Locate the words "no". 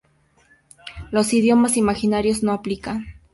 2.41-2.53